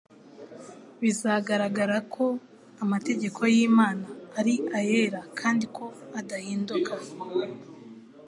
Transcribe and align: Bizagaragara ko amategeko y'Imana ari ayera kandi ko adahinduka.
Bizagaragara 1.01 1.97
ko 2.13 2.25
amategeko 2.83 3.39
y'Imana 3.53 4.07
ari 4.39 4.55
ayera 4.79 5.19
kandi 5.39 5.65
ko 5.75 5.85
adahinduka. 6.19 6.93